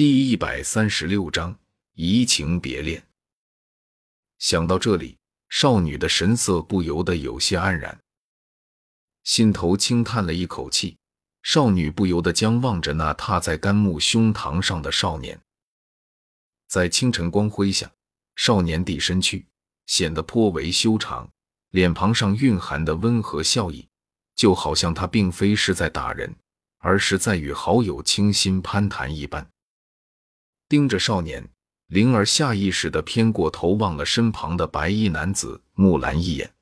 [0.00, 1.54] 第一百三十六章
[1.92, 3.06] 移情别恋。
[4.38, 5.18] 想到这里，
[5.50, 8.00] 少女的神色不由得有些黯然，
[9.24, 10.96] 心头轻叹了一口气。
[11.42, 15.38] 少女不由得将望着那踏在甘木胸膛上的少年，
[16.66, 17.92] 在清晨光辉下，
[18.36, 19.44] 少年地身躯
[19.84, 21.30] 显得颇为修长，
[21.72, 23.86] 脸庞上蕴含的温和笑意，
[24.34, 26.34] 就好像他并非是在打人，
[26.78, 29.46] 而是在与好友倾心攀谈一般。
[30.70, 31.50] 盯着少年，
[31.88, 36.54] 灵儿下意识的偏过头望了身旁的白衣男子木兰一眼，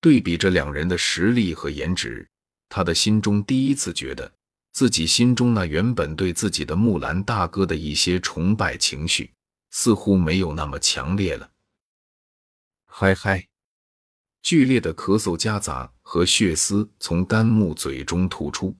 [0.00, 2.26] 对比着两人的实力和颜值。
[2.70, 4.32] 他的心中第一次觉得，
[4.72, 9.34] 自己心中那原本对自己的木兰大哥的一些崇拜情绪，
[9.68, 11.50] 似乎没有那么强烈了。
[12.86, 13.46] 嗨嗨，
[14.40, 18.74] 剧烈的咳嗽夹杂和血丝从甘木嘴中吐出。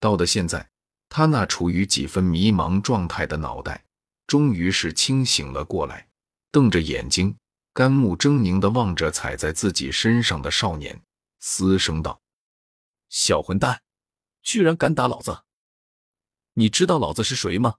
[0.00, 0.71] 到的现在，
[1.14, 3.84] 他那处于几分迷茫状态的脑袋，
[4.26, 6.08] 终于是清醒了过来，
[6.50, 7.36] 瞪着眼睛，
[7.74, 10.98] 甘木狰狞的望着踩在自己身上的少年，
[11.38, 12.18] 嘶声道。
[13.10, 13.82] 小混蛋，
[14.42, 15.42] 居然敢打老子！
[16.54, 17.74] 你知道老子是谁吗？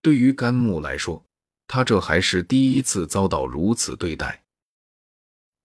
[0.00, 1.22] 对于甘木来说，
[1.66, 4.42] 他这还是第一次遭到如此对待。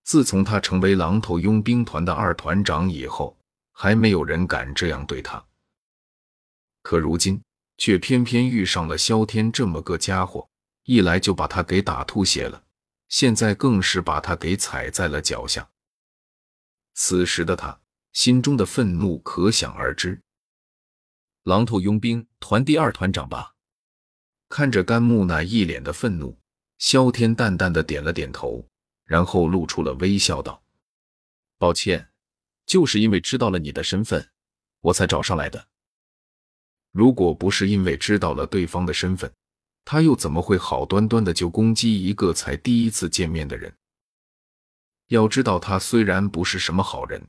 [0.03, 3.37] 自从他成为狼头佣兵团的二团长以后，
[3.71, 5.41] 还没有人敢这样对他。
[6.81, 7.41] 可如今，
[7.77, 10.49] 却偏偏遇上了萧天这么个家伙，
[10.83, 12.63] 一来就把他给打吐血了，
[13.09, 15.69] 现在更是把他给踩在了脚下。
[16.93, 17.79] 此时的他。
[18.13, 20.21] 心中的愤怒可想而知。
[21.43, 23.55] 狼头佣兵团第二团长吧？
[24.49, 26.37] 看着甘木那一脸的愤怒，
[26.77, 28.67] 萧天淡淡的点了点头，
[29.05, 30.61] 然后露出了微笑，道
[31.57, 32.09] ：“抱歉，
[32.65, 34.29] 就是因为知道了你的身份，
[34.81, 35.69] 我才找上来的。
[36.91, 39.31] 如果不是因为知道了对方的身份，
[39.85, 43.73] 他又怎么会好端端的就攻击一个才第一次见面的人？
[45.07, 47.21] 要知道，他虽然不是什么好人。”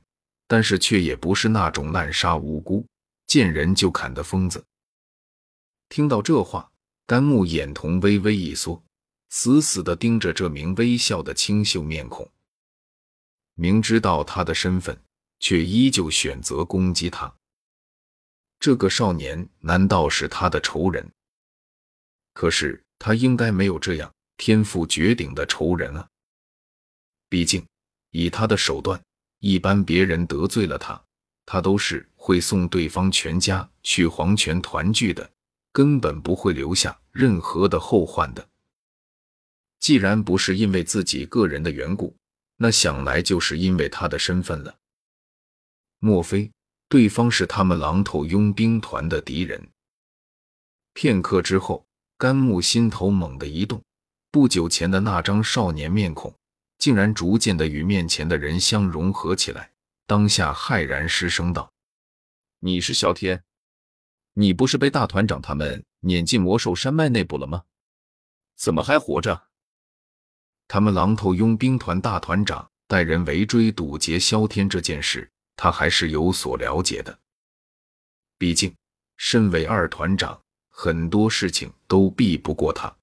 [0.45, 2.85] 但是却也不是那种滥杀无辜、
[3.25, 4.63] 见人就砍的疯子。
[5.89, 6.69] 听到这话，
[7.07, 8.83] 甘木眼瞳微微一缩，
[9.29, 12.29] 死死的盯着这名微笑的清秀面孔。
[13.55, 15.01] 明知道他的身份，
[15.39, 17.33] 却依旧选择攻击他。
[18.63, 21.05] 这个少年难道是他的仇人？
[22.31, 26.07] 可是他应该没有这样天赋绝顶的仇人啊！
[27.27, 27.67] 毕竟
[28.11, 29.03] 以他的手段。
[29.39, 31.03] 一般别人得罪了他，
[31.45, 35.29] 他都是会送对方全家去黄泉团聚的，
[35.73, 38.47] 根本不会留下任何的后患的。
[39.81, 42.15] 既然不是因为自己个人的缘故，
[42.55, 44.73] 那想来就是因为他的身份了。
[45.99, 46.49] 莫非
[46.93, 49.67] 对方是他们狼头佣兵团的敌人？
[50.93, 51.87] 片刻之后，
[52.19, 53.81] 甘木心头猛地一动，
[54.29, 56.31] 不久前的那张少年面孔。
[56.77, 59.71] 竟然逐渐的与面前的人相融合起来，
[60.05, 61.73] 当下骇然失声道
[62.61, 63.43] ：“你是萧天？
[64.33, 67.63] 你不是被大团长他们撵进魔兽山脉内部了吗？
[68.55, 69.45] 怎么还活着？”
[70.69, 77.17] 他们狼头佣兵团大团长带人围追堵截萧天这件事，他还是有所了解的。
[78.37, 78.73] 毕竟，
[79.17, 82.93] 身为二团长，很多事情都避不过他。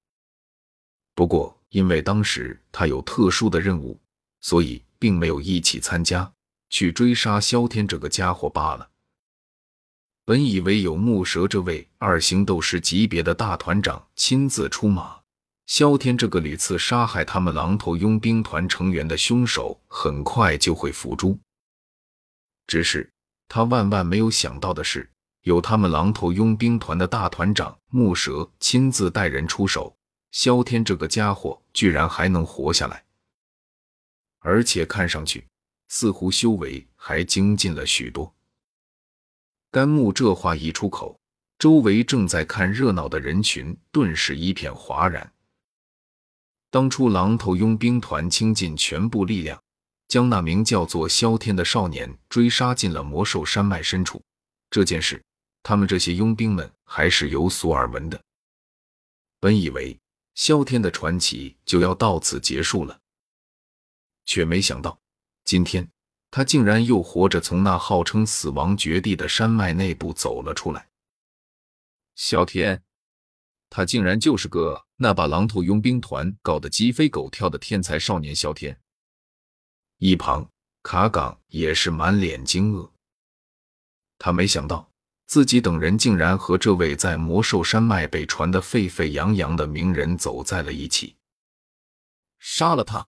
[1.15, 3.99] 不过，因为当时他有特殊的任务，
[4.41, 6.31] 所以并没有一起参加
[6.69, 8.91] 去追杀萧天这个家伙罢了。
[10.25, 15.21] 本以为有木蛇这位二星斗士级别的大团长亲自出马，
[15.66, 21.39] 萧天这个屡次杀害他们狼头佣兵团成员的凶手很快就会伏诛。
[22.70, 23.12] 只是
[23.48, 25.10] 他万万没有想到的是，
[25.41, 29.97] 有他们狼头佣兵团的大团长木蛇亲自带人出手。
[30.31, 33.04] 萧天这个家伙居然还能活下来，
[34.38, 35.44] 而且看上去
[35.88, 38.32] 似乎修为还精进了许多。
[39.72, 41.19] 甘木这话一出口，
[41.59, 45.33] 周围正在看热闹的人群顿时一片哗然。
[46.71, 49.60] 当初狼头佣兵团倾尽全部力量，
[50.10, 54.22] 将那名叫做萧天的少年追杀进了魔兽山脉深处，
[54.71, 55.24] 这件事，
[55.62, 58.21] 他们这些佣兵们还是有所耳闻的。
[59.41, 59.98] 本以为。
[60.33, 62.98] 萧天的传奇就要到此结束了，
[64.24, 64.98] 却没想到
[65.45, 65.86] 今天
[66.30, 70.89] 他竟然又活着从那号称死亡绝地的山脉内部走了出来。
[72.15, 72.83] 萧天，
[73.68, 78.80] 他竟然就是个那把狼头佣兵团搞得鸡飞狗跳的天才少年萧天。
[80.02, 80.48] 一旁
[80.82, 82.91] 卡岗也是满脸惊愕，
[84.18, 84.91] 他没想到
[85.26, 91.14] 自己等人竟然和这位在魔兽山脉被传得沸沸扬扬的名人走在了一起，
[92.38, 93.06] 杀了他！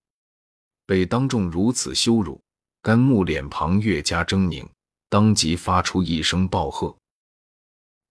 [0.84, 2.38] 被当众如此羞辱，
[2.82, 4.68] 甘木脸庞越加狰狞，
[5.08, 6.94] 当即发出一声暴喝。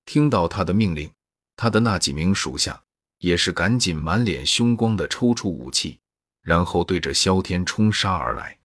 [0.05, 1.11] 听到他的命令，
[1.55, 2.81] 他的那几名属下
[3.19, 5.99] 也是赶紧满脸凶光的抽出武器，
[6.41, 8.57] 然后对着萧天冲杀而来。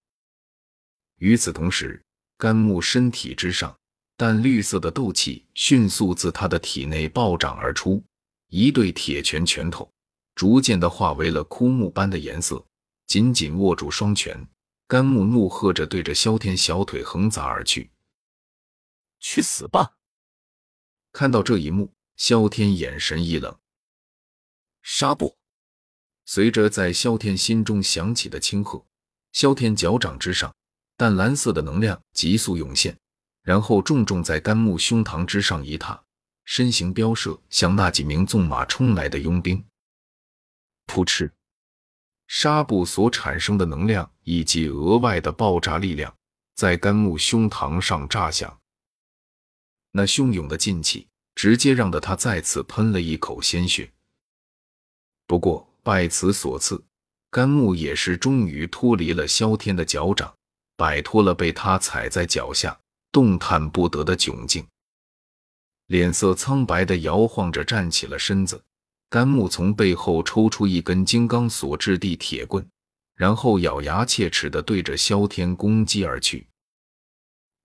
[1.19, 2.03] 与此同时，
[2.37, 3.77] 甘木身体之上，
[4.17, 8.03] 淡绿色的斗气迅速自他的体内暴涨而出，
[8.49, 9.91] 一对铁拳拳头
[10.35, 12.65] 逐渐的化为了枯木般的颜色，
[13.07, 14.47] 紧紧握住双拳。
[14.89, 17.91] 甘木怒喝着，对着萧天小腿横砸而去。
[19.19, 19.97] 去死吧！
[21.11, 23.59] 看到这一幕，萧天眼神一冷。
[24.83, 25.37] 杀不！
[26.27, 28.87] 随着在萧天心中响起的轻喝，
[29.33, 30.55] 萧天脚掌之上。
[30.97, 32.97] 淡蓝色的能量急速涌现，
[33.43, 36.03] 然后重重在甘木胸膛之上一踏，
[36.45, 39.63] 身形飙射向那几名纵马冲来的佣兵。
[40.87, 41.33] 噗嗤，
[42.29, 46.17] 纱布所产生的能量以及额外的爆炸力量
[46.55, 48.61] 在甘木胸膛上炸响，
[49.91, 53.93] 那汹涌的劲气直接让得他再次喷了一口鲜血。
[55.27, 56.85] 不过拜此所赐，
[57.31, 60.36] 甘木也是终于脱离了萧天的脚掌。
[60.77, 62.79] 摆脱了被他踩在脚下、
[63.11, 64.67] 动弹不得的窘境，
[65.87, 68.63] 脸色苍白的摇晃着站起了身子。
[69.09, 72.69] 甘木从背后抽出一根金刚所制地铁棍，
[73.15, 76.49] 然后咬牙切齿的对着萧天攻击而去。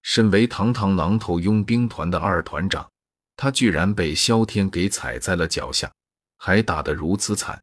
[0.04, 2.88] 身为堂堂狼头佣兵团的二团长，
[3.36, 5.92] 他居然被萧天给踩在了脚下，
[6.38, 7.60] 还打得如此惨。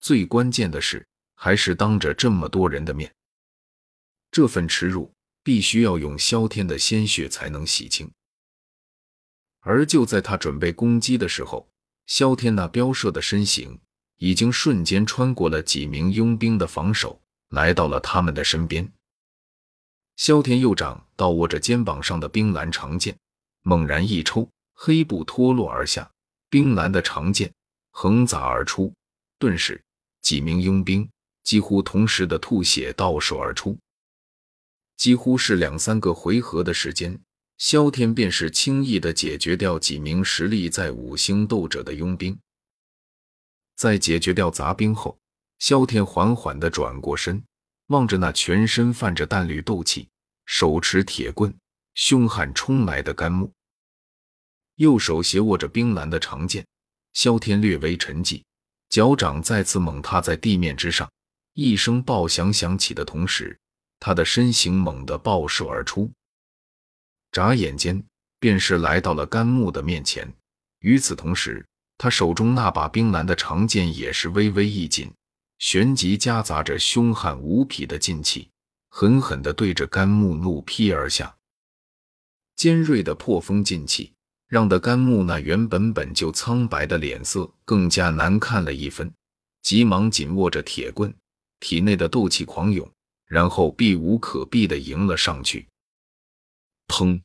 [0.00, 1.06] 最关键的是，
[1.36, 3.12] 还是当着这么多人的面。
[4.30, 5.12] 这份耻辱
[5.42, 8.10] 必须要用萧天的鲜血才能洗清。
[9.60, 11.68] 而就在他准备攻击的时候，
[12.06, 13.78] 萧天那飙射的身形
[14.16, 18.90] 已经瞬间穿过了几名佣兵的防守，来到了他们的身边。
[20.16, 23.16] 萧天右掌倒握着肩膀上的冰蓝长剑，
[23.62, 26.10] 猛然一抽，黑布脱落而下，
[26.48, 27.52] 冰蓝的长剑
[27.90, 28.92] 横砸而出，
[29.38, 29.82] 顿时
[30.22, 31.08] 几名佣兵
[31.42, 33.78] 几乎同时的吐血倒手而出。
[35.00, 37.18] 几乎是两三个回合的时间，
[37.56, 42.38] 萧天便是轻易的解决掉几名实力在五星斗者的佣兵。
[43.76, 45.18] 在解决掉杂兵后，
[45.58, 47.42] 萧天缓缓的转过身，
[47.86, 50.06] 望着那全身泛着淡绿斗气、
[50.44, 51.56] 手持铁棍、
[51.94, 53.50] 凶悍冲来的甘木，
[54.74, 56.66] 右手斜握着冰蓝的长剑，
[57.14, 58.42] 萧天略微沉寂，
[58.90, 61.10] 脚掌再次猛踏在地面之上，
[61.54, 63.58] 一声爆响响起的同时。
[64.00, 66.10] 他的身形猛地爆射而出，
[67.30, 68.02] 眨眼间
[68.40, 70.32] 便是来到了甘木的面前。
[70.80, 71.64] 与此同时，
[71.98, 75.12] 他手中那把冰蓝的长剑也是微微一紧，
[75.58, 78.48] 旋即夹杂着凶悍无匹的劲气，
[78.88, 81.36] 狠狠地对着甘木怒劈而下。
[82.56, 84.12] 尖锐的破风劲气，
[84.48, 89.12] 让得甘木那原本本就苍白的脸色更加难看了一分，
[89.60, 91.14] 急忙紧握着铁棍，
[91.60, 92.90] 体内的斗气狂涌。
[93.30, 95.68] 然后避无可避地迎了上去，
[96.88, 97.22] 砰！